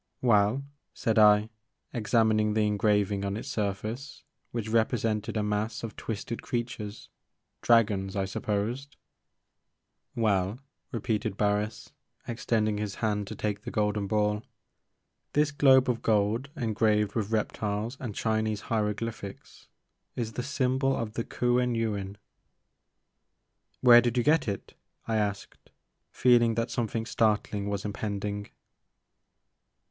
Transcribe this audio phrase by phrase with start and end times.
[0.23, 0.63] "Well?"
[0.95, 1.51] said I,
[1.93, 8.95] examining the engraving on its surface, which represented a mass of twisted creatures,^Kiragons, I supposed.
[10.15, 10.57] "Well,"
[10.91, 11.91] repeated Barris,
[12.27, 14.41] extending his hand to take the golden ball,"
[15.33, 19.67] this globe of gold en graved with reptiles and Chinese hieroglyphics
[20.15, 22.15] is the symbol of the Kuen Yuin.""
[23.81, 24.73] Where did you get it?"
[25.07, 25.69] I asked,
[26.09, 28.49] feeling that something startling was impending.